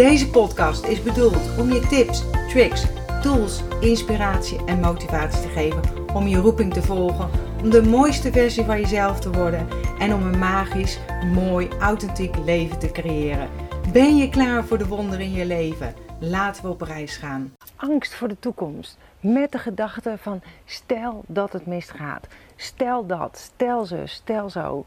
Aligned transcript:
Deze 0.00 0.30
podcast 0.30 0.84
is 0.84 1.02
bedoeld 1.02 1.58
om 1.58 1.72
je 1.72 1.86
tips, 1.86 2.24
tricks, 2.48 2.84
tools, 3.22 3.62
inspiratie 3.80 4.64
en 4.64 4.80
motivatie 4.80 5.42
te 5.42 5.48
geven 5.48 5.82
om 6.14 6.26
je 6.26 6.36
roeping 6.36 6.72
te 6.72 6.82
volgen, 6.82 7.30
om 7.62 7.70
de 7.70 7.82
mooiste 7.82 8.32
versie 8.32 8.64
van 8.64 8.80
jezelf 8.80 9.20
te 9.20 9.30
worden 9.30 9.68
en 9.98 10.14
om 10.14 10.22
een 10.22 10.38
magisch, 10.38 10.98
mooi, 11.34 11.68
authentiek 11.80 12.36
leven 12.44 12.78
te 12.78 12.90
creëren. 12.90 13.48
Ben 13.92 14.16
je 14.16 14.28
klaar 14.28 14.64
voor 14.64 14.78
de 14.78 14.86
wonderen 14.86 15.24
in 15.24 15.32
je 15.32 15.46
leven? 15.46 15.94
Laten 16.20 16.62
we 16.62 16.68
op 16.68 16.80
reis 16.80 17.16
gaan. 17.16 17.54
Angst 17.76 18.14
voor 18.14 18.28
de 18.28 18.38
toekomst. 18.38 18.98
Met 19.20 19.52
de 19.52 19.58
gedachte 19.58 20.16
van 20.18 20.42
stel 20.64 21.24
dat 21.26 21.52
het 21.52 21.66
misgaat. 21.66 22.26
Stel 22.56 23.06
dat, 23.06 23.38
stel 23.38 23.84
zo, 23.84 24.06
stel 24.06 24.50
zo. 24.50 24.84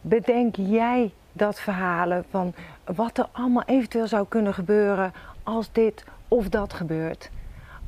Bedenk 0.00 0.56
jij 0.56 1.12
dat 1.32 1.60
verhalen 1.60 2.24
van 2.30 2.54
wat 2.84 3.18
er 3.18 3.28
allemaal 3.32 3.62
eventueel 3.66 4.06
zou 4.06 4.26
kunnen 4.28 4.54
gebeuren 4.54 5.12
als 5.42 5.72
dit 5.72 6.04
of 6.28 6.48
dat 6.48 6.72
gebeurt. 6.72 7.30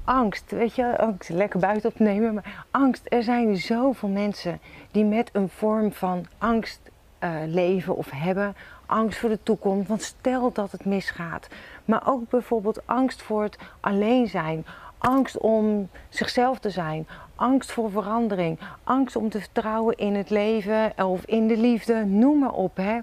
Angst, 0.04 0.50
weet 0.50 0.74
je, 0.74 0.98
angst, 0.98 1.28
lekker 1.28 1.60
buiten 1.60 1.90
opnemen, 1.90 2.34
maar 2.34 2.64
angst. 2.70 3.02
Er 3.08 3.22
zijn 3.22 3.56
zoveel 3.56 4.08
mensen 4.08 4.60
die 4.90 5.04
met 5.04 5.30
een 5.32 5.48
vorm 5.48 5.92
van 5.92 6.26
angst 6.38 6.80
uh, 7.20 7.30
leven 7.46 7.96
of 7.96 8.10
hebben. 8.10 8.56
Angst 8.86 9.18
voor 9.18 9.28
de 9.28 9.42
toekomst, 9.42 9.88
want 9.88 10.02
stel 10.02 10.52
dat 10.52 10.72
het 10.72 10.84
misgaat. 10.84 11.48
Maar 11.84 12.02
ook 12.06 12.30
bijvoorbeeld 12.30 12.86
angst 12.86 13.22
voor 13.22 13.42
het 13.42 13.58
alleen 13.80 14.28
zijn. 14.28 14.66
Angst 15.02 15.38
om 15.38 15.88
zichzelf 16.08 16.58
te 16.58 16.70
zijn. 16.70 17.06
Angst 17.34 17.72
voor 17.72 17.90
verandering. 17.90 18.58
Angst 18.84 19.16
om 19.16 19.28
te 19.28 19.40
vertrouwen 19.40 19.96
in 19.96 20.14
het 20.14 20.30
leven 20.30 20.92
of 20.96 21.24
in 21.24 21.46
de 21.46 21.56
liefde. 21.56 22.04
Noem 22.04 22.38
maar 22.38 22.52
op. 22.52 22.76
Hè. 22.76 22.98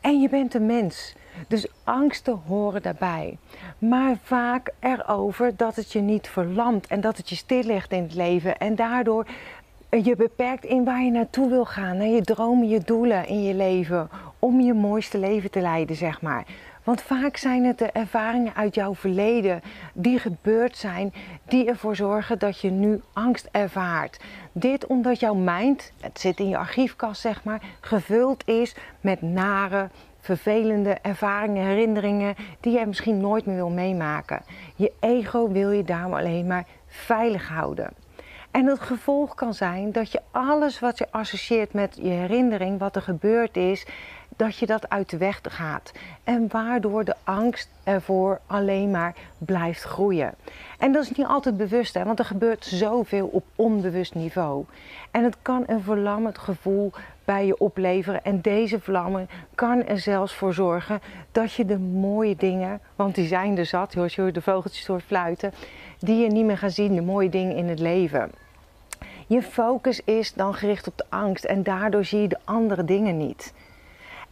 En 0.00 0.20
je 0.20 0.28
bent 0.28 0.54
een 0.54 0.66
mens. 0.66 1.14
Dus 1.48 1.66
angsten 1.84 2.40
horen 2.46 2.82
daarbij. 2.82 3.38
Maar 3.78 4.16
vaak 4.22 4.72
erover 4.80 5.56
dat 5.56 5.76
het 5.76 5.92
je 5.92 6.00
niet 6.00 6.28
verlamt 6.28 6.86
en 6.86 7.00
dat 7.00 7.16
het 7.16 7.28
je 7.28 7.36
stillegt 7.36 7.92
in 7.92 8.02
het 8.02 8.14
leven. 8.14 8.58
En 8.58 8.74
daardoor 8.74 9.26
je 9.90 10.16
beperkt 10.16 10.64
in 10.64 10.84
waar 10.84 11.02
je 11.02 11.10
naartoe 11.10 11.48
wil 11.48 11.64
gaan. 11.64 11.96
Naar 11.96 12.06
je 12.06 12.22
dromen, 12.22 12.68
je 12.68 12.80
doelen 12.80 13.26
in 13.26 13.42
je 13.42 13.54
leven. 13.54 14.08
Om 14.38 14.60
je 14.60 14.74
mooiste 14.74 15.18
leven 15.18 15.50
te 15.50 15.60
leiden, 15.60 15.96
zeg 15.96 16.22
maar. 16.22 16.44
Want 16.86 17.02
vaak 17.02 17.36
zijn 17.36 17.64
het 17.64 17.78
de 17.78 17.90
ervaringen 17.90 18.54
uit 18.54 18.74
jouw 18.74 18.94
verleden 18.94 19.62
die 19.92 20.18
gebeurd 20.18 20.76
zijn, 20.76 21.12
die 21.44 21.68
ervoor 21.68 21.96
zorgen 21.96 22.38
dat 22.38 22.60
je 22.60 22.70
nu 22.70 23.00
angst 23.12 23.48
ervaart. 23.50 24.20
Dit 24.52 24.86
omdat 24.86 25.20
jouw 25.20 25.34
mind, 25.34 25.92
het 26.00 26.20
zit 26.20 26.38
in 26.38 26.48
je 26.48 26.56
archiefkast 26.56 27.20
zeg 27.20 27.44
maar, 27.44 27.62
gevuld 27.80 28.48
is 28.48 28.76
met 29.00 29.22
nare, 29.22 29.88
vervelende 30.20 30.98
ervaringen, 31.02 31.66
herinneringen 31.66 32.34
die 32.60 32.78
je 32.78 32.86
misschien 32.86 33.20
nooit 33.20 33.46
meer 33.46 33.56
wil 33.56 33.70
meemaken. 33.70 34.42
Je 34.76 34.92
ego 35.00 35.48
wil 35.48 35.70
je 35.70 35.84
daarom 35.84 36.14
alleen 36.14 36.46
maar 36.46 36.66
veilig 36.86 37.48
houden. 37.48 37.90
En 38.50 38.66
het 38.66 38.80
gevolg 38.80 39.34
kan 39.34 39.54
zijn 39.54 39.92
dat 39.92 40.12
je 40.12 40.20
alles 40.30 40.80
wat 40.80 40.98
je 40.98 41.06
associeert 41.10 41.72
met 41.72 41.98
je 42.02 42.08
herinnering, 42.08 42.78
wat 42.78 42.96
er 42.96 43.02
gebeurd 43.02 43.56
is, 43.56 43.86
dat 44.36 44.56
je 44.56 44.66
dat 44.66 44.88
uit 44.88 45.10
de 45.10 45.16
weg 45.16 45.40
gaat. 45.42 45.92
En 46.24 46.48
waardoor 46.50 47.04
de 47.04 47.14
angst 47.24 47.68
ervoor 47.84 48.40
alleen 48.46 48.90
maar 48.90 49.14
blijft 49.38 49.82
groeien. 49.82 50.34
En 50.78 50.92
dat 50.92 51.02
is 51.02 51.10
niet 51.10 51.26
altijd 51.26 51.56
bewust, 51.56 51.94
hè, 51.94 52.04
want 52.04 52.18
er 52.18 52.24
gebeurt 52.24 52.64
zoveel 52.64 53.26
op 53.26 53.44
onbewust 53.54 54.14
niveau. 54.14 54.64
En 55.10 55.24
het 55.24 55.36
kan 55.42 55.64
een 55.66 55.82
verlammend 55.82 56.38
gevoel 56.38 56.92
bij 57.24 57.46
je 57.46 57.58
opleveren. 57.58 58.24
En 58.24 58.40
deze 58.40 58.80
vlammen 58.80 59.28
kan 59.54 59.84
er 59.84 59.98
zelfs 59.98 60.34
voor 60.34 60.54
zorgen 60.54 61.00
dat 61.32 61.52
je 61.52 61.64
de 61.64 61.78
mooie 61.78 62.36
dingen, 62.36 62.80
want 62.96 63.14
die 63.14 63.26
zijn 63.26 63.58
er 63.58 63.66
zat, 63.66 63.92
je 63.92 64.32
de 64.32 64.42
vogeltjes 64.42 64.86
hoort 64.86 65.02
fluiten, 65.02 65.52
die 65.98 66.22
je 66.22 66.30
niet 66.30 66.44
meer 66.44 66.58
gaat 66.58 66.72
zien, 66.72 66.94
de 66.94 67.02
mooie 67.02 67.28
dingen 67.28 67.56
in 67.56 67.68
het 67.68 67.78
leven. 67.78 68.30
Je 69.26 69.42
focus 69.42 70.00
is 70.04 70.32
dan 70.32 70.54
gericht 70.54 70.86
op 70.86 70.96
de 70.96 71.04
angst 71.08 71.44
en 71.44 71.62
daardoor 71.62 72.04
zie 72.04 72.20
je 72.20 72.28
de 72.28 72.38
andere 72.44 72.84
dingen 72.84 73.16
niet. 73.16 73.52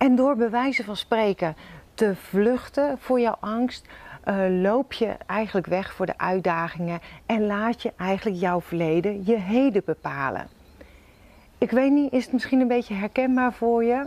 En 0.04 0.16
door 0.16 0.36
bewijzen 0.36 0.84
van 0.84 0.96
spreken 0.96 1.56
te 1.94 2.14
vluchten 2.16 2.98
voor 2.98 3.20
jouw 3.20 3.36
angst, 3.40 3.86
uh, 4.24 4.62
loop 4.62 4.92
je 4.92 5.16
eigenlijk 5.26 5.66
weg 5.66 5.92
voor 5.92 6.06
de 6.06 6.18
uitdagingen 6.18 7.00
en 7.26 7.46
laat 7.46 7.82
je 7.82 7.92
eigenlijk 7.96 8.40
jouw 8.40 8.60
verleden 8.60 9.22
je 9.24 9.36
heden 9.36 9.82
bepalen. 9.84 10.46
Ik 11.58 11.70
weet 11.70 11.90
niet, 11.90 12.12
is 12.12 12.24
het 12.24 12.32
misschien 12.32 12.60
een 12.60 12.68
beetje 12.68 12.94
herkenbaar 12.94 13.52
voor 13.52 13.84
je? 13.84 14.06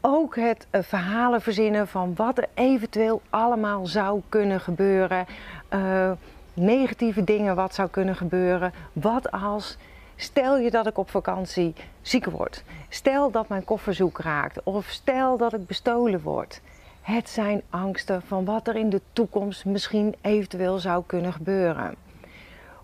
Ook 0.00 0.36
het 0.36 0.66
uh, 0.70 0.82
verhalen 0.82 1.42
verzinnen 1.42 1.88
van 1.88 2.14
wat 2.16 2.38
er 2.38 2.48
eventueel 2.54 3.22
allemaal 3.30 3.86
zou 3.86 4.20
kunnen 4.28 4.60
gebeuren. 4.60 5.26
Uh, 5.74 6.10
negatieve 6.54 7.24
dingen 7.24 7.54
wat 7.54 7.74
zou 7.74 7.88
kunnen 7.88 8.16
gebeuren. 8.16 8.72
Wat 8.92 9.30
als, 9.30 9.78
stel 10.22 10.58
je 10.58 10.70
dat 10.70 10.86
ik 10.86 10.98
op 10.98 11.10
vakantie 11.10 11.74
ziek 12.02 12.24
word. 12.24 12.62
Stel 12.88 13.30
dat 13.30 13.48
mijn 13.48 13.64
koffer 13.64 13.94
zoek 13.94 14.18
raakt. 14.18 14.62
Of 14.62 14.86
stel 14.86 15.36
dat 15.36 15.52
ik 15.52 15.66
bestolen 15.66 16.20
word. 16.22 16.60
Het 17.00 17.28
zijn 17.28 17.62
angsten 17.70 18.22
van 18.22 18.44
wat 18.44 18.68
er 18.68 18.76
in 18.76 18.90
de 18.90 19.00
toekomst 19.12 19.64
misschien 19.64 20.14
eventueel 20.20 20.78
zou 20.78 21.02
kunnen 21.06 21.32
gebeuren. 21.32 21.94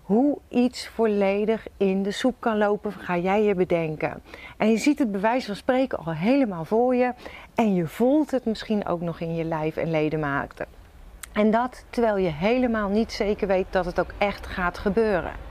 Hoe 0.03 0.37
iets 0.47 0.87
volledig 0.87 1.67
in 1.77 2.03
de 2.03 2.11
soep 2.11 2.35
kan 2.39 2.57
lopen, 2.57 2.91
ga 2.91 3.17
jij 3.17 3.43
je 3.43 3.55
bedenken. 3.55 4.21
En 4.57 4.71
je 4.71 4.77
ziet 4.77 4.99
het 4.99 5.11
bewijs 5.11 5.45
van 5.45 5.55
spreken 5.55 5.97
al 5.97 6.13
helemaal 6.13 6.65
voor 6.65 6.95
je. 6.95 7.13
En 7.55 7.75
je 7.75 7.87
voelt 7.87 8.31
het 8.31 8.45
misschien 8.45 8.87
ook 8.87 9.01
nog 9.01 9.19
in 9.19 9.35
je 9.35 9.43
lijf 9.43 9.77
en 9.77 9.91
ledematen. 9.91 10.65
En 11.31 11.51
dat 11.51 11.85
terwijl 11.89 12.17
je 12.17 12.29
helemaal 12.29 12.89
niet 12.89 13.11
zeker 13.11 13.47
weet 13.47 13.67
dat 13.69 13.85
het 13.85 13.99
ook 13.99 14.11
echt 14.17 14.47
gaat 14.47 14.77
gebeuren. 14.77 15.48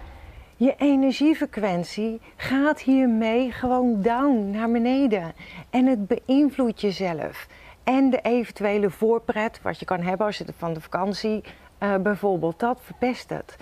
Je 0.61 0.75
energiefrequentie 0.79 2.21
gaat 2.37 2.81
hiermee 2.81 3.53
gewoon 3.53 4.03
down 4.03 4.51
naar 4.51 4.71
beneden. 4.71 5.33
En 5.71 5.87
het 5.87 6.07
beïnvloedt 6.07 6.81
jezelf. 6.81 7.47
En 7.85 8.11
de 8.11 8.21
eventuele 8.21 8.91
voorpret, 8.91 9.63
wat 9.63 9.79
je 9.79 9.85
kan 9.85 10.01
hebben 10.01 10.27
als 10.27 10.39
je 10.39 10.45
van 10.57 10.75
de 10.75 10.81
vakantie 10.81 11.45
uh, 11.83 11.97
bijvoorbeeld, 11.97 12.59
dat 12.59 12.81
verpest 12.83 13.31
het. 13.31 13.57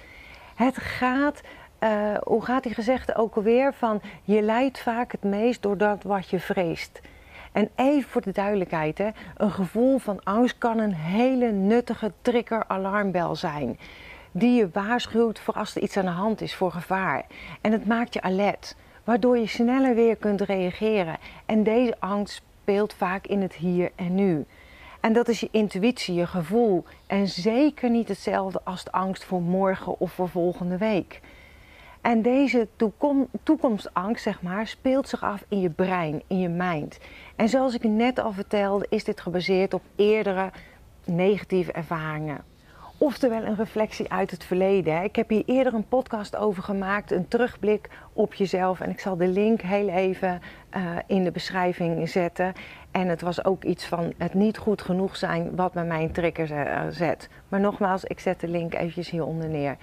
Het 0.55 0.77
gaat, 0.77 1.41
uh, 1.81 1.91
hoe 2.23 2.45
gaat 2.45 2.63
die 2.63 2.75
gezegde 2.75 3.15
ook 3.15 3.37
alweer, 3.37 3.75
van 3.75 4.01
je 4.23 4.43
lijdt 4.43 4.79
vaak 4.79 5.13
het 5.13 5.23
meest 5.23 5.63
door 5.63 5.77
dat 5.77 6.03
wat 6.03 6.31
je 6.31 6.41
vreest. 6.41 7.01
En 7.53 7.71
even 7.75 8.11
voor 8.11 8.23
de 8.23 8.33
duidelijkheid, 8.33 8.99
hè, 8.99 9.09
een 9.37 9.51
gevoel 9.51 9.99
van 9.99 10.21
angst 10.25 10.59
kan 10.59 10.79
een 10.79 10.95
hele 10.95 11.53
nuttige 11.53 12.13
trigger-alarmbel 12.23 13.37
zijn. 13.37 13.79
Die 14.39 14.55
je 14.55 14.69
waarschuwt 14.73 15.39
voor 15.39 15.55
als 15.55 15.77
er 15.77 15.83
iets 15.83 15.97
aan 15.97 16.05
de 16.05 16.11
hand 16.11 16.41
is 16.41 16.55
voor 16.55 16.73
gevaar. 16.73 17.27
En 17.61 17.73
het 17.73 17.87
maakt 17.87 18.15
je 18.15 18.23
alert, 18.23 18.77
waardoor 19.05 19.39
je 19.39 19.47
sneller 19.47 19.95
weer 19.95 20.17
kunt 20.17 20.41
reageren. 20.41 21.17
En 21.47 21.63
deze 21.63 21.95
angst 21.99 22.43
speelt 22.63 22.93
vaak 22.93 23.27
in 23.27 23.43
het 23.43 23.55
hier 23.55 23.91
en 23.95 24.15
nu. 24.15 24.45
En 25.01 25.13
dat 25.13 25.29
is 25.29 25.41
je 25.41 25.49
intuïtie, 25.51 26.15
je 26.15 26.27
gevoel. 26.27 26.85
En 27.07 27.29
zeker 27.29 27.91
niet 27.91 28.09
hetzelfde 28.09 28.61
als 28.65 28.85
de 28.85 28.93
angst 28.93 29.25
voor 29.25 29.43
morgen 29.43 30.01
of 30.01 30.13
voor 30.13 30.29
volgende 30.29 30.77
week. 30.77 31.21
En 32.01 32.23
deze 32.23 32.69
toekom 32.77 33.29
toekomstangst, 33.43 34.23
zeg 34.23 34.43
maar, 34.43 34.67
speelt 34.67 35.09
zich 35.09 35.23
af 35.23 35.45
in 35.49 35.61
je 35.61 35.71
brein, 35.71 36.23
in 36.27 36.39
je 36.39 36.49
mind. 36.49 36.99
En 37.37 37.49
zoals 37.49 37.75
ik 37.75 37.85
net 37.85 38.19
al 38.19 38.33
vertelde, 38.33 38.87
is 38.89 39.05
dit 39.05 39.21
gebaseerd 39.21 39.75
op 39.75 39.83
eerdere 39.95 40.51
negatieve 41.05 41.73
ervaringen. 41.73 42.55
Oftewel 42.99 43.45
een 43.45 43.57
reflectie 43.57 44.13
uit 44.13 44.31
het 44.31 44.45
verleden. 44.45 45.03
Ik 45.03 45.17
heb 45.17 45.29
hier 45.29 45.43
eerder 45.47 45.75
een 45.75 45.89
podcast 45.89 46.37
over 46.37 46.63
gemaakt, 46.63 47.11
een 47.11 47.29
terugblik 47.29 47.89
op 48.13 48.35
jezelf. 48.35 48.81
En 48.81 48.91
ik 48.91 49.01
zal 49.01 49.17
de 49.17 49.29
link 49.29 49.61
heel 49.61 49.89
even 49.89 50.41
uh, 50.77 50.83
in 51.07 51.25
de 51.25 51.31
beschrijving 51.31 52.09
zetten. 52.09 52.53
En 52.91 53.09
het 53.09 53.21
was 53.21 53.45
ook 53.45 53.65
iets 53.65 53.87
van 53.87 54.13
het 54.17 54.35
niet 54.35 54.59
goed 54.59 54.83
genoeg 54.83 55.17
zijn 55.17 55.57
wat 55.57 55.73
bij 55.73 55.85
mijn 55.85 56.13
trigger 56.13 56.51
uh, 56.51 56.81
zet. 56.91 57.29
Maar 57.49 57.61
nogmaals, 57.61 58.05
ik 58.05 58.21
zet 58.21 58.41
de 58.41 58.49
link 58.49 58.75
eventjes 58.75 59.11
hieronder 59.11 59.49
neer. 59.49 59.77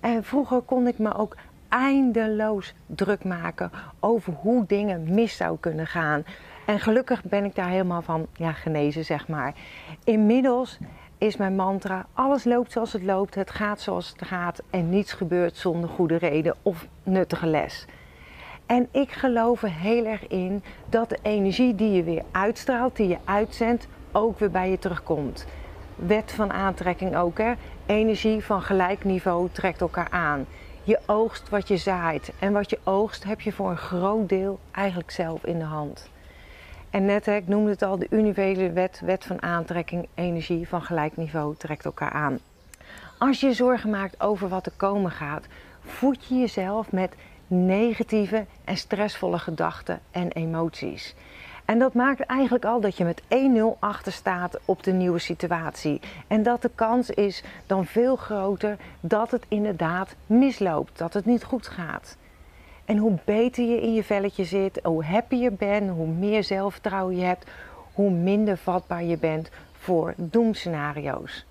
En 0.00 0.24
vroeger 0.24 0.60
kon 0.60 0.86
ik 0.86 0.98
me 0.98 1.14
ook 1.14 1.36
eindeloos 1.68 2.74
druk 2.86 3.24
maken 3.24 3.70
over 4.00 4.32
hoe 4.32 4.64
dingen 4.66 5.14
mis 5.14 5.36
zou 5.36 5.56
kunnen 5.60 5.86
gaan. 5.86 6.24
En 6.66 6.80
gelukkig 6.80 7.24
ben 7.24 7.44
ik 7.44 7.54
daar 7.54 7.68
helemaal 7.68 8.02
van 8.02 8.26
ja, 8.32 8.52
genezen, 8.52 9.04
zeg 9.04 9.28
maar. 9.28 9.54
Inmiddels 10.04 10.78
is 11.18 11.36
mijn 11.36 11.56
mantra: 11.56 12.06
alles 12.12 12.44
loopt 12.44 12.72
zoals 12.72 12.92
het 12.92 13.02
loopt, 13.02 13.34
het 13.34 13.50
gaat 13.50 13.80
zoals 13.80 14.08
het 14.08 14.28
gaat 14.28 14.62
en 14.70 14.88
niets 14.88 15.12
gebeurt 15.12 15.56
zonder 15.56 15.90
goede 15.90 16.16
reden 16.16 16.54
of 16.62 16.86
nuttige 17.02 17.46
les. 17.46 17.86
En 18.66 18.88
ik 18.90 19.12
geloof 19.12 19.62
er 19.62 19.72
heel 19.72 20.04
erg 20.04 20.26
in 20.26 20.62
dat 20.88 21.08
de 21.08 21.18
energie 21.22 21.74
die 21.74 21.92
je 21.92 22.02
weer 22.02 22.22
uitstraalt, 22.30 22.96
die 22.96 23.08
je 23.08 23.18
uitzendt, 23.24 23.86
ook 24.12 24.38
weer 24.38 24.50
bij 24.50 24.70
je 24.70 24.78
terugkomt. 24.78 25.46
Wet 25.96 26.32
van 26.32 26.52
aantrekking 26.52 27.16
ook, 27.16 27.38
hè? 27.38 27.52
Energie 27.86 28.44
van 28.44 28.62
gelijk 28.62 29.04
niveau 29.04 29.48
trekt 29.52 29.80
elkaar 29.80 30.10
aan. 30.10 30.46
Je 30.82 30.98
oogst 31.06 31.48
wat 31.48 31.68
je 31.68 31.76
zaait. 31.76 32.32
En 32.38 32.52
wat 32.52 32.70
je 32.70 32.78
oogst 32.84 33.24
heb 33.24 33.40
je 33.40 33.52
voor 33.52 33.70
een 33.70 33.76
groot 33.76 34.28
deel 34.28 34.58
eigenlijk 34.70 35.10
zelf 35.10 35.44
in 35.44 35.58
de 35.58 35.64
hand. 35.64 36.10
En 36.94 37.04
net, 37.04 37.26
ik 37.26 37.48
noemde 37.48 37.70
het 37.70 37.82
al, 37.82 37.98
de 37.98 38.06
universele 38.10 38.72
wet, 38.72 39.00
wet 39.04 39.24
van 39.24 39.42
aantrekking, 39.42 40.08
energie 40.14 40.68
van 40.68 40.82
gelijk 40.82 41.16
niveau 41.16 41.56
trekt 41.56 41.84
elkaar 41.84 42.10
aan. 42.10 42.38
Als 43.18 43.40
je 43.40 43.46
je 43.46 43.52
zorgen 43.52 43.90
maakt 43.90 44.20
over 44.20 44.48
wat 44.48 44.66
er 44.66 44.72
komen 44.76 45.10
gaat, 45.10 45.46
voed 45.80 46.24
je 46.24 46.34
jezelf 46.34 46.92
met 46.92 47.14
negatieve 47.46 48.44
en 48.64 48.76
stressvolle 48.76 49.38
gedachten 49.38 50.00
en 50.10 50.32
emoties. 50.32 51.14
En 51.64 51.78
dat 51.78 51.94
maakt 51.94 52.20
eigenlijk 52.20 52.64
al 52.64 52.80
dat 52.80 52.96
je 52.96 53.04
met 53.04 53.22
1-0 53.22 53.78
achter 53.78 54.12
staat 54.12 54.58
op 54.64 54.82
de 54.82 54.92
nieuwe 54.92 55.18
situatie. 55.18 56.00
En 56.26 56.42
dat 56.42 56.62
de 56.62 56.70
kans 56.74 57.10
is 57.10 57.42
dan 57.66 57.86
veel 57.86 58.16
groter 58.16 58.76
dat 59.00 59.30
het 59.30 59.44
inderdaad 59.48 60.14
misloopt, 60.26 60.98
dat 60.98 61.14
het 61.14 61.24
niet 61.24 61.44
goed 61.44 61.66
gaat. 61.66 62.16
En 62.84 62.96
hoe 62.96 63.18
beter 63.24 63.64
je 63.64 63.80
in 63.80 63.94
je 63.94 64.04
velletje 64.04 64.44
zit, 64.44 64.80
hoe 64.82 65.04
happier 65.04 65.54
bent, 65.54 65.90
hoe 65.90 66.06
meer 66.06 66.44
zelfvertrouwen 66.44 67.16
je 67.16 67.24
hebt, 67.24 67.50
hoe 67.92 68.10
minder 68.10 68.56
vatbaar 68.56 69.04
je 69.04 69.18
bent 69.18 69.50
voor 69.72 70.14
doemscenario's. 70.16 71.44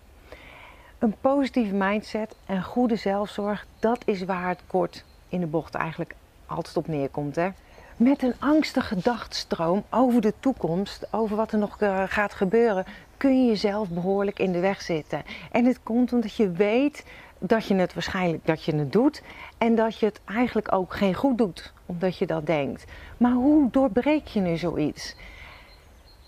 Een 1.00 1.15
positieve 1.21 1.74
mindset 1.75 2.35
en 2.45 2.63
goede 2.63 2.95
zelfzorg, 2.95 3.65
dat 3.80 4.01
is 4.06 4.24
waar 4.24 4.47
het 4.47 4.62
kort 4.68 5.03
in 5.30 5.39
de 5.39 5.45
bocht 5.45 5.75
eigenlijk 5.75 6.15
altijd 6.45 6.77
op 6.77 6.88
neerkomt. 6.88 7.36
Hè? 7.36 7.50
Met 7.97 8.24
een 8.24 8.33
angstige 8.39 8.95
gedachtstroom 8.95 9.83
over 9.89 10.21
de 10.21 10.33
toekomst, 10.39 11.07
over 11.12 11.36
wat 11.36 11.51
er 11.51 11.57
nog 11.57 11.81
eh, 11.81 12.03
gaat 12.07 12.33
gebeuren, 12.33 12.86
kun 13.18 13.41
je 13.41 13.47
jezelf 13.47 13.89
behoorlijk 13.89 14.39
in 14.39 14.51
de 14.51 14.59
weg 14.59 14.81
zitten. 14.81 15.24
En 15.51 15.65
het 15.65 15.79
komt 15.83 16.13
omdat 16.13 16.36
je 16.36 16.51
weet 16.51 17.06
dat 17.45 17.66
je 17.66 17.75
het 17.75 17.94
waarschijnlijk 17.94 18.45
dat 18.45 18.63
je 18.63 18.75
het 18.75 18.92
doet 18.92 19.22
en 19.57 19.75
dat 19.75 20.00
je 20.00 20.06
het 20.06 20.22
eigenlijk 20.25 20.72
ook 20.72 20.94
geen 20.94 21.13
goed 21.13 21.38
doet, 21.38 21.74
omdat 21.86 22.18
je 22.18 22.25
dat 22.25 22.45
denkt. 22.45 22.86
Maar 23.18 23.31
hoe 23.31 23.69
doorbreek 23.72 24.28
je 24.28 24.40
nu 24.40 24.57
zoiets? 24.57 25.16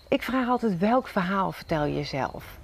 Ik 0.08 0.22
vraag 0.22 0.48
altijd 0.48 0.78
welk 0.78 1.08
verhaal 1.08 1.52
vertel 1.52 1.84
je 1.84 2.04
zelf? 2.04 2.58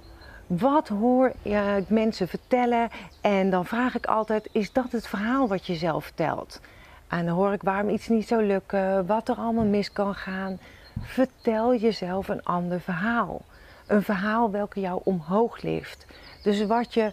Wat 0.47 0.87
hoor 0.87 1.31
je 1.41 1.83
mensen 1.87 2.27
vertellen? 2.27 2.89
En 3.21 3.49
dan 3.49 3.65
vraag 3.65 3.95
ik 3.95 4.05
altijd: 4.05 4.49
is 4.51 4.71
dat 4.71 4.91
het 4.91 5.07
verhaal 5.07 5.47
wat 5.47 5.65
je 5.65 5.75
zelf 5.75 6.03
vertelt? 6.03 6.59
En 7.07 7.25
dan 7.25 7.35
hoor 7.35 7.53
ik 7.53 7.61
waarom 7.61 7.89
iets 7.89 8.07
niet 8.07 8.27
zou 8.27 8.43
lukken, 8.43 9.05
wat 9.05 9.29
er 9.29 9.35
allemaal 9.35 9.65
mis 9.65 9.91
kan 9.91 10.15
gaan. 10.15 10.59
Vertel 10.99 11.75
jezelf 11.75 12.27
een 12.27 12.43
ander 12.43 12.81
verhaal. 12.81 13.41
Een 13.87 14.03
verhaal 14.03 14.51
welke 14.51 14.79
jou 14.79 15.01
omhoog 15.03 15.61
lift. 15.61 16.05
Dus 16.43 16.65
wat 16.65 16.93
je 16.93 17.11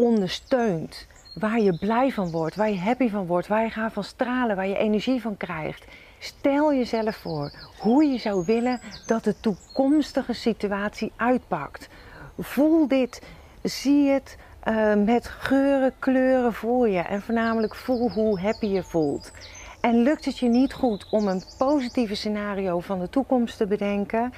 ondersteunt, 0.00 1.06
waar 1.34 1.60
je 1.60 1.78
blij 1.78 2.10
van 2.10 2.30
wordt, 2.30 2.56
waar 2.56 2.70
je 2.70 2.78
happy 2.78 3.10
van 3.10 3.26
wordt, 3.26 3.46
waar 3.46 3.62
je 3.62 3.70
gaat 3.70 3.92
van 3.92 4.04
stralen, 4.04 4.56
waar 4.56 4.68
je 4.68 4.76
energie 4.76 5.20
van 5.20 5.36
krijgt. 5.36 5.84
Stel 6.18 6.74
jezelf 6.74 7.16
voor 7.16 7.52
hoe 7.78 8.04
je 8.04 8.18
zou 8.18 8.44
willen 8.46 8.80
dat 9.06 9.24
de 9.24 9.40
toekomstige 9.40 10.32
situatie 10.32 11.12
uitpakt. 11.16 11.88
Voel 12.38 12.88
dit, 12.88 13.22
zie 13.62 14.08
het 14.08 14.36
uh, 14.68 14.94
met 14.94 15.26
geuren, 15.28 15.92
kleuren 15.98 16.52
voor 16.52 16.88
je 16.88 17.00
en 17.00 17.22
voornamelijk 17.22 17.74
voel 17.74 18.10
hoe 18.10 18.40
happy 18.40 18.66
je 18.66 18.82
voelt. 18.82 19.32
En 19.80 20.02
lukt 20.02 20.24
het 20.24 20.38
je 20.38 20.48
niet 20.48 20.72
goed 20.72 21.06
om 21.10 21.28
een 21.28 21.42
positieve 21.58 22.14
scenario 22.14 22.80
van 22.80 22.98
de 23.00 23.10
toekomst 23.10 23.56
te 23.56 23.66
bedenken, 23.66 24.32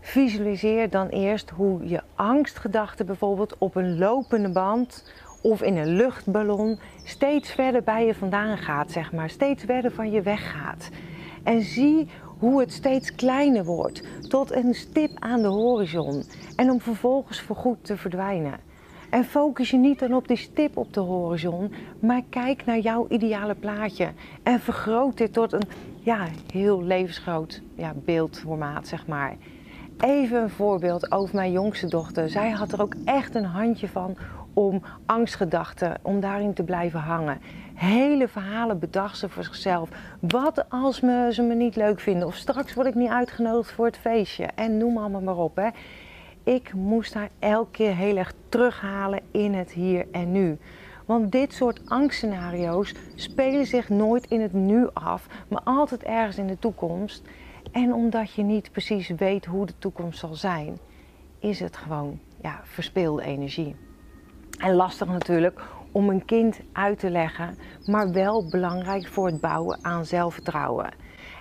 visualiseer 0.00 0.90
dan 0.90 1.08
eerst 1.08 1.50
hoe 1.50 1.88
je 1.88 2.02
angstgedachten 2.14 3.06
bijvoorbeeld 3.06 3.58
op 3.58 3.74
een 3.74 3.98
lopende 3.98 4.48
band 4.48 5.12
of 5.42 5.62
in 5.62 5.76
een 5.76 5.96
luchtballon 5.96 6.78
steeds 7.04 7.52
verder 7.52 7.82
bij 7.82 8.06
je 8.06 8.14
vandaan 8.14 8.58
gaat, 8.58 8.90
zeg 8.90 9.12
maar, 9.12 9.30
steeds 9.30 9.64
verder 9.64 9.90
van 9.90 10.10
je 10.10 10.22
weggaat. 10.22 10.88
En 11.42 11.62
zie 11.62 12.08
hoe 12.38 12.60
het 12.60 12.72
steeds 12.72 13.14
kleiner 13.14 13.64
wordt 13.64 14.02
tot 14.28 14.52
een 14.52 14.74
stip 14.74 15.10
aan 15.18 15.42
de 15.42 15.48
horizon 15.48 16.24
en 16.56 16.70
om 16.70 16.80
vervolgens 16.80 17.40
voorgoed 17.40 17.84
te 17.84 17.96
verdwijnen. 17.96 18.68
En 19.10 19.24
focus 19.24 19.70
je 19.70 19.76
niet 19.76 19.98
dan 19.98 20.14
op 20.14 20.28
die 20.28 20.36
stip 20.36 20.76
op 20.76 20.92
de 20.92 21.00
horizon, 21.00 21.72
maar 22.00 22.22
kijk 22.28 22.64
naar 22.64 22.78
jouw 22.78 23.06
ideale 23.08 23.54
plaatje 23.54 24.12
en 24.42 24.60
vergroot 24.60 25.16
dit 25.16 25.32
tot 25.32 25.52
een 25.52 25.68
ja, 26.00 26.28
heel 26.52 26.82
levensgroot 26.82 27.60
ja, 27.74 27.94
beeldformaat, 28.04 28.88
zeg 28.88 29.06
maar. 29.06 29.36
Even 30.00 30.42
een 30.42 30.50
voorbeeld 30.50 31.12
over 31.12 31.34
mijn 31.34 31.52
jongste 31.52 31.86
dochter. 31.86 32.30
Zij 32.30 32.50
had 32.50 32.72
er 32.72 32.82
ook 32.82 32.94
echt 33.04 33.34
een 33.34 33.44
handje 33.44 33.88
van 33.88 34.16
om 34.54 34.82
angstgedachten, 35.06 35.98
om 36.02 36.20
daarin 36.20 36.54
te 36.54 36.62
blijven 36.62 37.00
hangen. 37.00 37.40
Hele 37.74 38.28
verhalen 38.28 38.78
bedacht 38.78 39.18
ze 39.18 39.28
voor 39.28 39.44
zichzelf. 39.44 39.88
Wat 40.20 40.70
als 40.70 41.00
me, 41.00 41.28
ze 41.32 41.42
me 41.42 41.54
niet 41.54 41.76
leuk 41.76 42.00
vinden? 42.00 42.26
Of 42.26 42.34
straks 42.34 42.74
word 42.74 42.86
ik 42.86 42.94
niet 42.94 43.10
uitgenodigd 43.10 43.72
voor 43.72 43.86
het 43.86 43.96
feestje. 43.96 44.44
En 44.54 44.78
noem 44.78 44.98
allemaal 44.98 45.20
maar 45.20 45.36
op. 45.36 45.56
Hè. 45.56 45.68
Ik 46.44 46.74
moest 46.74 47.14
haar 47.14 47.30
elke 47.38 47.70
keer 47.70 47.94
heel 47.94 48.16
erg 48.16 48.32
terughalen 48.48 49.20
in 49.30 49.54
het 49.54 49.72
hier 49.72 50.06
en 50.12 50.32
nu. 50.32 50.58
Want 51.04 51.32
dit 51.32 51.52
soort 51.52 51.80
angstscenario's 51.84 52.94
spelen 53.14 53.66
zich 53.66 53.88
nooit 53.88 54.26
in 54.26 54.40
het 54.40 54.52
nu 54.52 54.88
af, 54.92 55.26
maar 55.48 55.62
altijd 55.64 56.02
ergens 56.02 56.38
in 56.38 56.46
de 56.46 56.58
toekomst. 56.58 57.22
En 57.72 57.92
omdat 57.92 58.32
je 58.32 58.42
niet 58.42 58.70
precies 58.72 59.08
weet 59.08 59.44
hoe 59.44 59.66
de 59.66 59.78
toekomst 59.78 60.18
zal 60.18 60.34
zijn, 60.34 60.78
is 61.38 61.60
het 61.60 61.76
gewoon 61.76 62.18
ja, 62.42 62.60
verspeelde 62.64 63.22
energie. 63.22 63.76
En 64.58 64.74
lastig 64.74 65.08
natuurlijk 65.08 65.60
om 65.92 66.08
een 66.08 66.24
kind 66.24 66.60
uit 66.72 66.98
te 66.98 67.10
leggen, 67.10 67.58
maar 67.86 68.12
wel 68.12 68.48
belangrijk 68.48 69.08
voor 69.08 69.26
het 69.26 69.40
bouwen 69.40 69.78
aan 69.84 70.04
zelfvertrouwen. 70.04 70.94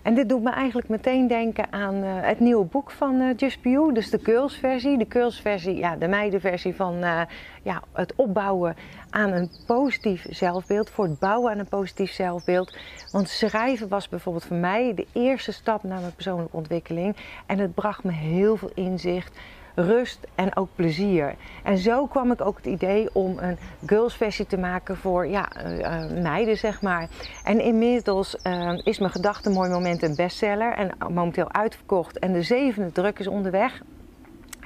En 0.03 0.13
dit 0.13 0.29
doet 0.29 0.43
me 0.43 0.49
eigenlijk 0.49 0.89
meteen 0.89 1.27
denken 1.27 1.73
aan 1.73 1.95
uh, 1.95 2.11
het 2.21 2.39
nieuwe 2.39 2.65
boek 2.65 2.91
van 2.91 3.15
uh, 3.15 3.29
Just 3.37 3.61
Be 3.61 3.89
dus 3.93 4.09
de 4.09 4.19
Girls 4.23 4.55
versie. 4.55 4.97
De 4.97 5.05
Girls 5.09 5.41
versie, 5.41 5.75
ja, 5.75 5.95
de 5.95 6.07
meidenversie 6.07 6.75
van 6.75 7.03
uh, 7.03 7.21
ja, 7.63 7.81
het 7.93 8.13
opbouwen 8.15 8.75
aan 9.09 9.31
een 9.31 9.49
positief 9.65 10.25
zelfbeeld, 10.29 10.89
voor 10.89 11.05
het 11.05 11.19
bouwen 11.19 11.51
aan 11.51 11.59
een 11.59 11.67
positief 11.67 12.11
zelfbeeld. 12.11 12.77
Want 13.11 13.29
schrijven 13.29 13.87
was 13.87 14.09
bijvoorbeeld 14.09 14.45
voor 14.45 14.57
mij 14.57 14.93
de 14.93 15.07
eerste 15.13 15.51
stap 15.51 15.83
naar 15.83 15.99
mijn 15.99 16.13
persoonlijke 16.13 16.57
ontwikkeling. 16.57 17.15
En 17.45 17.59
het 17.59 17.73
bracht 17.73 18.03
me 18.03 18.11
heel 18.11 18.57
veel 18.57 18.71
inzicht 18.73 19.37
rust 19.75 20.27
en 20.35 20.55
ook 20.55 20.69
plezier. 20.75 21.35
En 21.63 21.77
zo 21.77 22.05
kwam 22.05 22.31
ik 22.31 22.41
ook 22.41 22.57
het 22.57 22.65
idee 22.65 23.09
om 23.13 23.37
een 23.39 23.57
girls 23.85 24.15
versie 24.15 24.47
te 24.47 24.57
maken 24.57 24.97
voor 24.97 25.27
ja, 25.27 25.49
uh, 25.65 26.21
meiden, 26.21 26.57
zeg 26.57 26.81
maar. 26.81 27.07
En 27.43 27.61
inmiddels 27.61 28.35
uh, 28.43 28.77
is 28.83 28.99
mijn 28.99 29.11
gedachte 29.11 29.49
Mooi 29.49 29.69
Moment 29.69 30.03
een 30.03 30.15
bestseller 30.15 30.73
en 30.73 30.91
momenteel 31.13 31.51
uitverkocht. 31.51 32.19
En 32.19 32.33
de 32.33 32.41
zevende 32.41 32.91
druk 32.91 33.19
is 33.19 33.27
onderweg. 33.27 33.81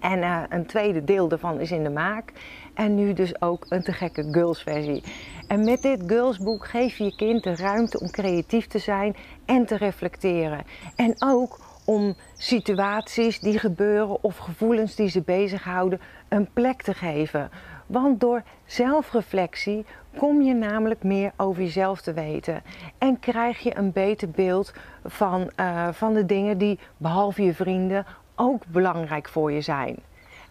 En 0.02 0.48
een 0.50 0.66
tweede 0.66 1.04
deel 1.04 1.28
daarvan 1.28 1.60
is 1.60 1.72
in 1.72 1.84
de 1.84 1.90
maak. 1.90 2.32
En 2.74 2.96
nu 2.96 3.14
dus 3.14 3.42
ook 3.42 3.66
een 3.70 3.84
te 3.84 3.92
gekke 3.92 4.28
girls 4.32 4.62
versie. 4.62 5.04
En 5.48 5.64
met 5.64 5.82
dit 5.82 6.04
girlsboek 6.08 6.68
geef 6.68 6.98
je 6.98 7.04
je 7.04 7.16
kind 7.16 7.44
de 7.44 7.56
ruimte 7.56 8.00
om 8.00 8.12
creatief 8.12 8.68
te 8.68 8.80
zijn 8.80 9.16
en 9.46 9.66
te 9.66 9.78
reflecteren. 9.78 10.64
En 10.96 11.16
ook 11.20 11.60
om 11.86 12.16
situaties 12.38 13.40
die 13.40 13.60
gebeuren 13.60 14.24
of 14.24 14.38
gevoelens 14.38 14.96
die 14.96 15.10
ze 15.10 15.22
bezighouden 15.22 16.02
een 16.30 16.50
plek 16.54 16.82
te 16.82 16.94
geven. 16.94 17.50
Want 17.86 18.20
door 18.20 18.44
zelfreflectie 18.66 19.86
kom 20.18 20.42
je 20.42 20.54
namelijk 20.54 21.04
meer 21.04 21.32
over 21.38 21.62
jezelf 21.62 22.02
te 22.02 22.14
weten. 22.14 22.64
En 22.98 23.20
krijg 23.20 23.60
je 23.60 23.78
een 23.78 23.92
beter 23.92 24.30
beeld 24.30 24.74
van, 25.06 25.52
uh, 25.60 25.88
van 25.92 26.14
de 26.14 26.26
dingen 26.26 26.58
die, 26.58 26.80
behalve 26.98 27.44
je 27.44 27.54
vrienden, 27.54 28.06
ook 28.36 28.66
belangrijk 28.66 29.30
voor 29.30 29.52
je 29.52 29.62
zijn. 29.62 29.96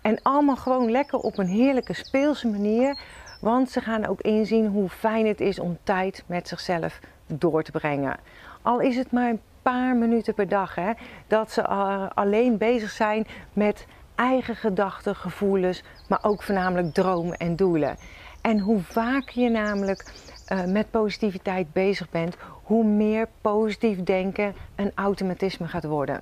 En 0.00 0.22
allemaal 0.22 0.56
gewoon 0.56 0.90
lekker 0.90 1.18
op 1.18 1.38
een 1.38 1.46
heerlijke 1.46 1.92
speelse 1.92 2.48
manier. 2.48 2.98
Want 3.40 3.70
ze 3.70 3.80
gaan 3.80 4.06
ook 4.06 4.20
inzien 4.20 4.66
hoe 4.66 4.88
fijn 4.88 5.26
het 5.26 5.40
is 5.40 5.58
om 5.58 5.78
tijd 5.82 6.24
met 6.26 6.48
zichzelf 6.48 7.00
door 7.26 7.62
te 7.62 7.70
brengen. 7.70 8.16
Al 8.62 8.80
is 8.80 8.96
het 8.96 9.12
maar 9.12 9.30
een 9.30 9.40
paar 9.62 9.96
minuten 9.96 10.34
per 10.34 10.48
dag. 10.48 10.74
Hè, 10.74 10.92
dat 11.26 11.50
ze 11.50 11.60
uh, 11.60 12.06
alleen 12.14 12.58
bezig 12.58 12.90
zijn 12.90 13.26
met 13.52 13.86
eigen 14.14 14.56
gedachten, 14.56 15.16
gevoelens, 15.16 15.82
maar 16.08 16.18
ook 16.22 16.42
voornamelijk 16.42 16.94
dromen 16.94 17.36
en 17.36 17.56
doelen. 17.56 17.96
En 18.40 18.58
hoe 18.58 18.80
vaker 18.80 19.42
je 19.42 19.50
namelijk 19.50 20.14
uh, 20.52 20.64
met 20.64 20.90
positiviteit 20.90 21.72
bezig 21.72 22.10
bent, 22.10 22.36
hoe 22.62 22.84
meer 22.84 23.28
positief 23.40 24.02
denken 24.02 24.54
een 24.74 24.92
automatisme 24.94 25.68
gaat 25.68 25.84
worden. 25.84 26.20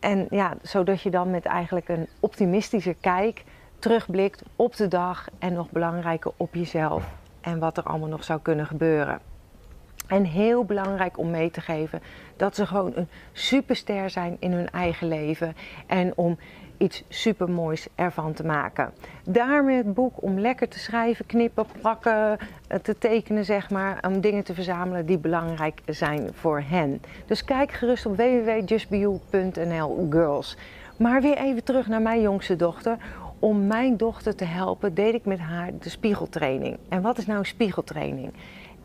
En 0.00 0.26
ja, 0.30 0.54
zodat 0.62 1.02
je 1.02 1.10
dan 1.10 1.30
met 1.30 1.44
eigenlijk 1.44 1.88
een 1.88 2.08
optimistische 2.20 2.96
kijk 3.00 3.44
terugblikt 3.78 4.42
op 4.56 4.76
de 4.76 4.88
dag 4.88 5.28
en 5.38 5.52
nog 5.52 5.70
belangrijker 5.70 6.32
op 6.36 6.54
jezelf 6.54 7.04
en 7.40 7.58
wat 7.58 7.76
er 7.76 7.82
allemaal 7.82 8.08
nog 8.08 8.24
zou 8.24 8.40
kunnen 8.40 8.66
gebeuren. 8.66 9.33
En 10.06 10.24
heel 10.24 10.64
belangrijk 10.64 11.18
om 11.18 11.30
mee 11.30 11.50
te 11.50 11.60
geven 11.60 12.02
dat 12.36 12.54
ze 12.54 12.66
gewoon 12.66 12.92
een 12.94 13.08
superster 13.32 14.10
zijn 14.10 14.36
in 14.38 14.52
hun 14.52 14.70
eigen 14.70 15.08
leven 15.08 15.56
en 15.86 16.12
om 16.16 16.38
iets 16.78 17.04
supermoois 17.08 17.86
ervan 17.94 18.32
te 18.32 18.44
maken. 18.44 18.92
Daarmee 19.24 19.76
het 19.76 19.94
boek 19.94 20.22
om 20.22 20.38
lekker 20.38 20.68
te 20.68 20.78
schrijven, 20.78 21.26
knippen, 21.26 21.66
plakken, 21.80 22.38
eh, 22.68 22.78
te 22.78 22.98
tekenen, 22.98 23.44
zeg 23.44 23.70
maar, 23.70 24.04
om 24.06 24.20
dingen 24.20 24.44
te 24.44 24.54
verzamelen 24.54 25.06
die 25.06 25.18
belangrijk 25.18 25.80
zijn 25.86 26.28
voor 26.32 26.62
hen. 26.66 27.02
Dus 27.26 27.44
kijk 27.44 27.72
gerust 27.72 28.06
op 28.06 28.16
www.justbeyou.nl 28.16 30.06
girls. 30.10 30.56
Maar 30.98 31.22
weer 31.22 31.36
even 31.36 31.64
terug 31.64 31.86
naar 31.86 32.02
mijn 32.02 32.20
jongste 32.20 32.56
dochter. 32.56 32.96
Om 33.38 33.66
mijn 33.66 33.96
dochter 33.96 34.34
te 34.34 34.44
helpen, 34.44 34.94
deed 34.94 35.14
ik 35.14 35.24
met 35.24 35.38
haar 35.38 35.70
de 35.80 35.88
spiegeltraining. 35.88 36.78
En 36.88 37.02
wat 37.02 37.18
is 37.18 37.26
nou 37.26 37.38
een 37.38 37.46
spiegeltraining? 37.46 38.32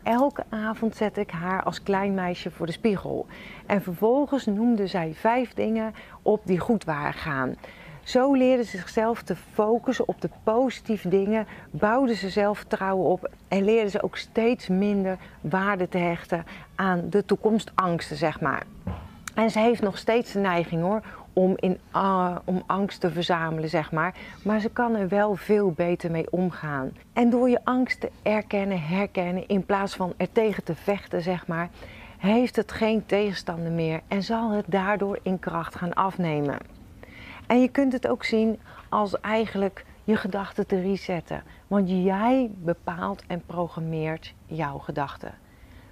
Elke 0.02 0.44
avond 0.48 0.96
zette 0.96 1.20
ik 1.20 1.30
haar 1.30 1.62
als 1.62 1.82
klein 1.82 2.14
meisje 2.14 2.50
voor 2.50 2.66
de 2.66 2.72
spiegel. 2.72 3.26
En 3.66 3.82
vervolgens 3.82 4.46
noemde 4.46 4.86
zij 4.86 5.12
vijf 5.14 5.54
dingen 5.54 5.94
op 6.22 6.40
die 6.44 6.58
goed 6.58 6.84
waren 6.84 7.14
gaan. 7.14 7.54
Zo 8.02 8.34
leerde 8.34 8.64
ze 8.64 8.76
zichzelf 8.76 9.22
te 9.22 9.36
focussen 9.36 10.08
op 10.08 10.20
de 10.20 10.30
positieve 10.42 11.08
dingen, 11.08 11.46
bouwde 11.70 12.14
ze 12.14 12.28
zelfvertrouwen 12.28 13.06
op 13.06 13.30
en 13.48 13.64
leerde 13.64 13.90
ze 13.90 14.02
ook 14.02 14.16
steeds 14.16 14.68
minder 14.68 15.18
waarde 15.40 15.88
te 15.88 15.98
hechten 15.98 16.44
aan 16.74 17.10
de 17.10 17.24
toekomstangsten, 17.24 18.16
zeg 18.16 18.40
maar. 18.40 18.62
En 19.34 19.50
ze 19.50 19.58
heeft 19.58 19.82
nog 19.82 19.98
steeds 19.98 20.32
de 20.32 20.38
neiging 20.38 20.82
hoor 20.82 21.02
om, 21.32 21.56
uh, 21.94 22.36
om 22.44 22.62
angst 22.66 23.00
te 23.00 23.10
verzamelen, 23.10 23.68
zeg 23.68 23.92
maar. 23.92 24.14
Maar 24.44 24.60
ze 24.60 24.70
kan 24.70 24.94
er 24.94 25.08
wel 25.08 25.36
veel 25.36 25.72
beter 25.72 26.10
mee 26.10 26.30
omgaan. 26.30 26.92
En 27.12 27.30
door 27.30 27.48
je 27.48 27.64
angst 27.64 28.00
te 28.00 28.10
erkennen, 28.22 28.82
herkennen, 28.82 29.48
in 29.48 29.64
plaats 29.64 29.94
van 29.94 30.12
er 30.16 30.32
tegen 30.32 30.64
te 30.64 30.74
vechten, 30.74 31.22
zeg 31.22 31.46
maar, 31.46 31.70
heeft 32.18 32.56
het 32.56 32.72
geen 32.72 33.06
tegenstander 33.06 33.72
meer 33.72 34.00
en 34.08 34.22
zal 34.22 34.50
het 34.50 34.64
daardoor 34.68 35.18
in 35.22 35.38
kracht 35.38 35.74
gaan 35.74 35.94
afnemen. 35.94 36.58
En 37.46 37.60
je 37.60 37.68
kunt 37.68 37.92
het 37.92 38.08
ook 38.08 38.24
zien 38.24 38.58
als 38.88 39.20
eigenlijk 39.20 39.84
je 40.04 40.16
gedachten 40.16 40.66
te 40.66 40.80
resetten. 40.80 41.42
Want 41.66 41.90
jij 41.90 42.50
bepaalt 42.54 43.22
en 43.26 43.42
programmeert 43.46 44.34
jouw 44.46 44.78
gedachten. 44.78 45.34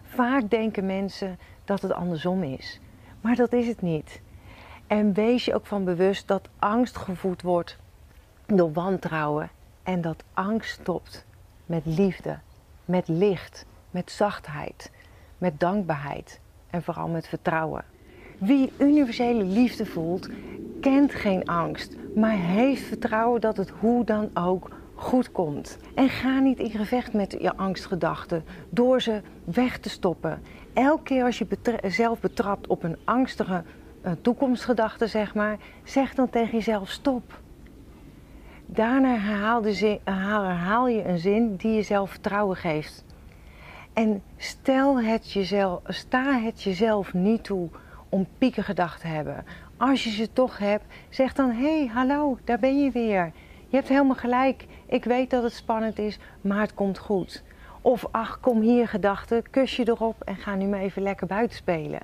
Vaak 0.02 0.50
denken 0.50 0.86
mensen 0.86 1.38
dat 1.64 1.82
het 1.82 1.92
andersom 1.92 2.42
is. 2.42 2.80
Maar 3.20 3.34
dat 3.34 3.52
is 3.52 3.66
het 3.66 3.82
niet. 3.82 4.20
En 4.88 5.12
wees 5.12 5.44
je 5.44 5.54
ook 5.54 5.66
van 5.66 5.84
bewust 5.84 6.28
dat 6.28 6.48
angst 6.58 6.96
gevoed 6.96 7.42
wordt 7.42 7.76
door 8.46 8.72
wantrouwen. 8.72 9.50
En 9.82 10.00
dat 10.00 10.24
angst 10.34 10.80
stopt 10.80 11.24
met 11.66 11.82
liefde, 11.84 12.38
met 12.84 13.08
licht, 13.08 13.66
met 13.90 14.10
zachtheid, 14.10 14.90
met 15.38 15.60
dankbaarheid 15.60 16.40
en 16.70 16.82
vooral 16.82 17.08
met 17.08 17.28
vertrouwen. 17.28 17.84
Wie 18.38 18.72
universele 18.78 19.44
liefde 19.44 19.86
voelt, 19.86 20.28
kent 20.80 21.14
geen 21.14 21.44
angst, 21.44 21.96
maar 22.14 22.36
heeft 22.36 22.82
vertrouwen 22.82 23.40
dat 23.40 23.56
het 23.56 23.70
hoe 23.80 24.04
dan 24.04 24.30
ook 24.34 24.70
goed 24.94 25.32
komt. 25.32 25.78
En 25.94 26.08
ga 26.08 26.38
niet 26.38 26.58
in 26.58 26.70
gevecht 26.70 27.12
met 27.12 27.36
je 27.40 27.56
angstgedachten 27.56 28.44
door 28.70 29.02
ze 29.02 29.20
weg 29.44 29.78
te 29.78 29.88
stoppen. 29.88 30.42
Elke 30.72 31.02
keer 31.02 31.24
als 31.24 31.38
je 31.38 31.46
zelf 31.86 32.20
betrapt 32.20 32.66
op 32.66 32.82
een 32.82 32.96
angstige 33.04 33.62
uh, 34.04 34.12
toekomstgedachte, 34.22 35.06
zeg 35.06 35.34
maar, 35.34 35.56
zeg 35.84 36.14
dan 36.14 36.30
tegen 36.30 36.52
jezelf 36.52 36.90
stop. 36.90 37.40
Daarna 38.66 39.18
herhaal, 39.18 39.62
herhaal 40.44 40.88
je 40.88 41.04
een 41.04 41.18
zin 41.18 41.56
die 41.56 41.74
jezelf 41.74 42.10
vertrouwen 42.10 42.56
geeft. 42.56 43.04
En 43.92 44.22
stel 44.36 45.02
het 45.02 45.32
jezelf, 45.32 45.80
sta 45.86 46.40
het 46.40 46.62
jezelf 46.62 47.14
niet 47.14 47.44
toe 47.44 47.68
om 48.08 48.26
piekengedachten 48.38 49.00
te 49.00 49.06
hebben. 49.14 49.44
Als 49.76 50.04
je 50.04 50.10
ze 50.10 50.32
toch 50.32 50.58
hebt, 50.58 50.84
zeg 51.08 51.32
dan: 51.32 51.50
hé, 51.50 51.78
hey, 51.78 51.86
hallo, 51.86 52.38
daar 52.44 52.58
ben 52.58 52.82
je 52.82 52.90
weer. 52.90 53.32
Je 53.68 53.76
hebt 53.76 53.88
helemaal 53.88 54.14
gelijk. 54.14 54.66
Ik 54.86 55.04
weet 55.04 55.30
dat 55.30 55.42
het 55.42 55.52
spannend 55.52 55.98
is, 55.98 56.18
maar 56.40 56.60
het 56.60 56.74
komt 56.74 56.98
goed. 56.98 57.42
Of 57.80 58.06
ach, 58.10 58.40
kom 58.40 58.60
hier 58.60 58.88
gedachten, 58.88 59.50
kus 59.50 59.76
je 59.76 59.88
erop 59.88 60.22
en 60.24 60.36
ga 60.36 60.54
nu 60.54 60.66
maar 60.66 60.80
even 60.80 61.02
lekker 61.02 61.26
buiten 61.26 61.56
spelen. 61.56 62.00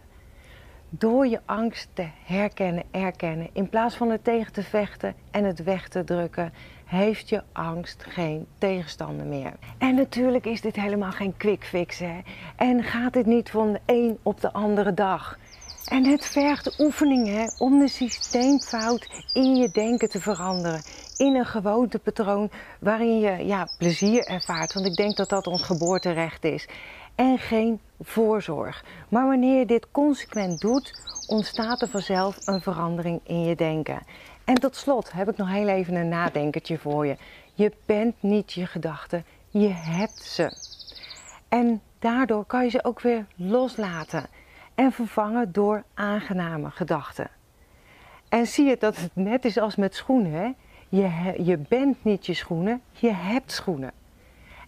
Door 0.99 1.27
je 1.27 1.41
angst 1.45 1.89
te 1.93 2.07
herkennen, 2.25 2.85
erkennen, 2.91 3.49
in 3.53 3.69
plaats 3.69 3.97
van 3.97 4.11
het 4.11 4.25
tegen 4.25 4.53
te 4.53 4.63
vechten 4.63 5.15
en 5.31 5.45
het 5.45 5.63
weg 5.63 5.89
te 5.89 6.05
drukken, 6.05 6.53
heeft 6.85 7.29
je 7.29 7.43
angst 7.53 8.05
geen 8.09 8.47
tegenstander 8.59 9.27
meer. 9.27 9.53
En 9.79 9.95
natuurlijk 9.95 10.47
is 10.47 10.61
dit 10.61 10.77
helemaal 10.77 11.11
geen 11.11 11.37
quick 11.37 11.65
fix, 11.65 11.99
hè? 11.99 12.21
En 12.57 12.83
gaat 12.83 13.13
dit 13.13 13.27
niet 13.27 13.51
van 13.51 13.73
de 13.73 13.81
een 13.87 14.19
op 14.23 14.41
de 14.41 14.53
andere 14.53 14.95
dag. 14.95 15.39
En 15.85 16.05
het 16.05 16.27
vergt 16.27 16.81
oefening 16.81 17.27
hè, 17.27 17.47
om 17.59 17.79
de 17.79 17.89
systeemfout 17.89 19.09
in 19.33 19.57
je 19.57 19.69
denken 19.69 20.09
te 20.09 20.21
veranderen. 20.21 20.83
In 21.17 21.35
een 21.35 21.47
gewoontepatroon 21.47 22.51
waarin 22.81 23.21
je 23.21 23.47
ja, 23.47 23.69
plezier 23.79 24.27
ervaart. 24.27 24.73
Want 24.73 24.87
ik 24.87 24.95
denk 24.95 25.17
dat 25.17 25.29
dat 25.29 25.47
ons 25.47 25.63
geboorterecht 25.63 26.45
is. 26.45 26.69
En 27.15 27.39
geen 27.39 27.81
voorzorg. 28.01 28.85
Maar 29.09 29.27
wanneer 29.27 29.59
je 29.59 29.67
dit 29.67 29.91
consequent 29.91 30.61
doet, 30.61 30.93
ontstaat 31.27 31.83
er 31.83 31.89
vanzelf 31.89 32.47
een 32.47 32.61
verandering 32.61 33.21
in 33.23 33.45
je 33.45 33.57
denken. 33.57 33.99
En 34.45 34.55
tot 34.55 34.77
slot 34.77 35.13
heb 35.13 35.31
ik 35.31 35.37
nog 35.37 35.51
heel 35.51 35.69
even 35.69 35.95
een 35.95 36.09
nadenkertje 36.09 36.79
voor 36.79 37.07
je. 37.07 37.17
Je 37.55 37.73
bent 37.87 38.15
niet 38.21 38.53
je 38.53 38.67
gedachten, 38.67 39.25
je 39.49 39.69
hebt 39.69 40.23
ze. 40.23 40.57
En 41.49 41.81
daardoor 41.99 42.45
kan 42.45 42.65
je 42.65 42.71
ze 42.71 42.85
ook 42.85 43.01
weer 43.01 43.27
loslaten 43.37 44.27
en 44.75 44.93
vervangen 44.93 45.53
door 45.53 45.83
aangename 45.95 46.71
gedachten. 46.71 47.31
En 48.29 48.47
zie 48.47 48.65
je 48.65 48.77
dat 48.79 48.97
het 48.97 49.11
net 49.15 49.45
is 49.45 49.59
als 49.59 49.77
met 49.77 49.95
schoenen. 49.95 50.57
Je, 50.89 51.35
je 51.39 51.59
bent 51.59 52.05
niet 52.05 52.27
je 52.27 52.35
schoenen, 52.35 52.83
je 52.91 53.13
hebt 53.13 53.53
schoenen. 53.53 53.93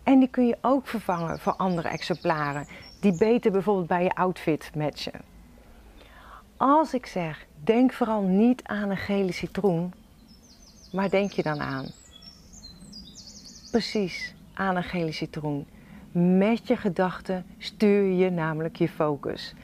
En 0.07 0.19
die 0.19 0.29
kun 0.29 0.47
je 0.47 0.59
ook 0.61 0.87
vervangen 0.87 1.39
voor 1.39 1.53
andere 1.53 1.89
exemplaren 1.89 2.67
die 3.01 3.17
beter 3.17 3.51
bijvoorbeeld 3.53 3.87
bij 3.87 4.03
je 4.03 4.15
outfit 4.15 4.71
matchen. 4.75 5.21
Als 6.57 6.95
ik 6.95 7.07
zeg, 7.07 7.47
denk 7.65 7.93
vooral 7.93 8.23
niet 8.23 8.65
aan 8.65 8.91
een 8.91 8.97
gele 8.97 9.33
citroen, 9.33 9.95
waar 10.93 11.11
denk 11.11 11.31
je 11.31 11.43
dan 11.43 11.61
aan? 11.61 11.87
Precies, 13.71 14.35
aan 14.55 14.77
een 14.77 14.83
gele 14.83 15.13
citroen. 15.13 15.67
Met 16.13 16.69
je 16.69 16.77
gedachten 16.77 17.47
stuur 17.59 18.13
je 18.13 18.31
namelijk 18.31 18.77
je 18.77 18.89
focus. 18.89 19.55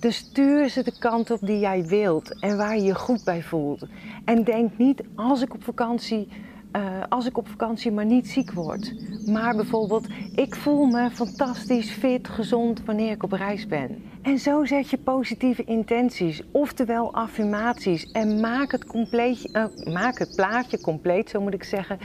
Dus 0.00 0.16
stuur 0.16 0.68
ze 0.68 0.82
de 0.82 0.98
kant 0.98 1.30
op 1.30 1.40
die 1.40 1.58
jij 1.58 1.86
wilt 1.86 2.40
en 2.40 2.56
waar 2.56 2.76
je 2.76 2.82
je 2.82 2.94
goed 2.94 3.24
bij 3.24 3.42
voelt. 3.42 3.86
En 4.24 4.44
denk 4.44 4.78
niet 4.78 5.02
als 5.14 5.42
ik 5.42 5.54
op 5.54 5.64
vakantie, 5.64 6.28
uh, 6.72 7.02
als 7.08 7.26
ik 7.26 7.38
op 7.38 7.48
vakantie 7.48 7.92
maar 7.92 8.06
niet 8.06 8.28
ziek 8.28 8.52
word. 8.52 8.94
Maar 9.26 9.56
bijvoorbeeld, 9.56 10.06
ik 10.34 10.54
voel 10.54 10.86
me 10.86 11.10
fantastisch, 11.10 11.90
fit, 11.90 12.28
gezond 12.28 12.84
wanneer 12.84 13.10
ik 13.10 13.22
op 13.22 13.32
reis 13.32 13.66
ben. 13.66 14.02
En 14.22 14.38
zo 14.38 14.64
zet 14.64 14.90
je 14.90 14.98
positieve 14.98 15.64
intenties, 15.64 16.42
oftewel 16.50 17.14
affirmaties. 17.14 18.10
En 18.10 18.40
maak 18.40 18.72
het, 18.72 18.84
compleet, 18.84 19.48
uh, 19.52 19.64
maak 19.92 20.18
het 20.18 20.36
plaatje 20.36 20.80
compleet, 20.80 21.30
zo 21.30 21.40
moet 21.40 21.54
ik 21.54 21.64
zeggen, 21.64 21.98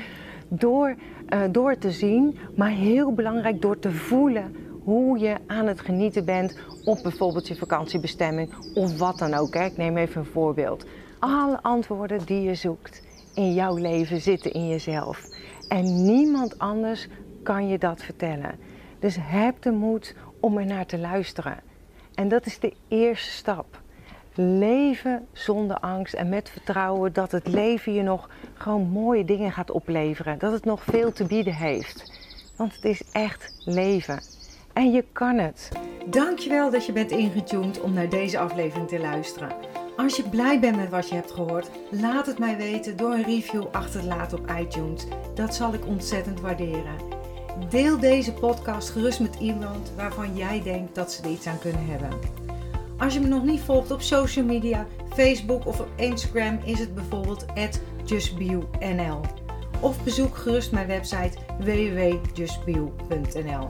door, 0.47 0.95
uh, 1.33 1.41
door 1.51 1.77
te 1.77 1.91
zien, 1.91 2.37
maar 2.55 2.69
heel 2.69 3.13
belangrijk 3.13 3.61
door 3.61 3.79
te 3.79 3.91
voelen 3.91 4.55
hoe 4.83 5.19
je 5.19 5.35
aan 5.47 5.67
het 5.67 5.79
genieten 5.79 6.25
bent 6.25 6.59
op 6.83 6.99
bijvoorbeeld 7.03 7.47
je 7.47 7.55
vakantiebestemming 7.55 8.53
of 8.73 8.97
wat 8.97 9.17
dan 9.17 9.33
ook. 9.33 9.53
Hè. 9.53 9.65
Ik 9.65 9.77
neem 9.77 9.97
even 9.97 10.21
een 10.21 10.27
voorbeeld. 10.27 10.85
Alle 11.19 11.61
antwoorden 11.61 12.25
die 12.25 12.41
je 12.41 12.55
zoekt 12.55 13.01
in 13.33 13.53
jouw 13.53 13.75
leven 13.75 14.21
zitten 14.21 14.53
in 14.53 14.67
jezelf. 14.67 15.21
En 15.67 16.03
niemand 16.03 16.59
anders 16.59 17.07
kan 17.43 17.67
je 17.67 17.77
dat 17.77 18.03
vertellen. 18.03 18.59
Dus 18.99 19.17
heb 19.19 19.61
de 19.61 19.71
moed 19.71 20.15
om 20.39 20.57
er 20.57 20.65
naar 20.65 20.85
te 20.85 20.97
luisteren. 20.97 21.59
En 22.15 22.27
dat 22.27 22.45
is 22.45 22.59
de 22.59 22.73
eerste 22.87 23.29
stap. 23.29 23.81
Leven 24.33 25.27
zonder 25.31 25.77
angst 25.77 26.13
en 26.13 26.29
met 26.29 26.49
vertrouwen 26.49 27.13
dat 27.13 27.31
het 27.31 27.47
leven 27.47 27.93
je 27.93 28.03
nog 28.03 28.29
gewoon 28.53 28.89
mooie 28.89 29.25
dingen 29.25 29.51
gaat 29.51 29.71
opleveren. 29.71 30.39
Dat 30.39 30.51
het 30.51 30.65
nog 30.65 30.83
veel 30.83 31.11
te 31.11 31.23
bieden 31.25 31.55
heeft. 31.55 32.11
Want 32.55 32.75
het 32.75 32.85
is 32.85 33.03
echt 33.11 33.61
leven. 33.65 34.19
En 34.73 34.91
je 34.91 35.03
kan 35.11 35.37
het. 35.37 35.69
Dankjewel 36.05 36.71
dat 36.71 36.85
je 36.85 36.91
bent 36.91 37.11
ingetuned 37.11 37.81
om 37.81 37.93
naar 37.93 38.09
deze 38.09 38.39
aflevering 38.39 38.87
te 38.87 38.99
luisteren. 38.99 39.51
Als 39.97 40.15
je 40.15 40.29
blij 40.29 40.59
bent 40.59 40.75
met 40.75 40.89
wat 40.89 41.09
je 41.09 41.15
hebt 41.15 41.31
gehoord, 41.31 41.69
laat 41.91 42.25
het 42.25 42.39
mij 42.39 42.57
weten 42.57 42.97
door 42.97 43.11
een 43.11 43.23
review 43.23 43.65
achter 43.71 44.01
te 44.01 44.07
laten 44.07 44.37
op 44.37 44.51
iTunes. 44.59 45.05
Dat 45.35 45.55
zal 45.55 45.73
ik 45.73 45.85
ontzettend 45.85 46.41
waarderen. 46.41 46.95
Deel 47.69 47.99
deze 47.99 48.33
podcast 48.33 48.89
gerust 48.89 49.19
met 49.19 49.35
iemand 49.39 49.91
waarvan 49.95 50.35
jij 50.35 50.61
denkt 50.63 50.95
dat 50.95 51.11
ze 51.11 51.23
er 51.23 51.29
iets 51.29 51.47
aan 51.47 51.59
kunnen 51.59 51.85
hebben. 51.85 52.09
Als 52.97 53.13
je 53.13 53.19
me 53.19 53.27
nog 53.27 53.43
niet 53.43 53.61
volgt 53.61 53.91
op 53.91 54.01
social 54.01 54.45
media, 54.45 54.87
Facebook 55.13 55.65
of 55.65 55.79
op 55.79 55.89
Instagram 55.95 56.59
is 56.65 56.79
het 56.79 56.95
bijvoorbeeld 56.95 57.45
@justbionl. 58.05 59.21
of 59.79 60.03
bezoek 60.03 60.37
gerust 60.37 60.71
mijn 60.71 60.87
website 60.87 61.37
www.justbeyou.nl. 61.59 63.69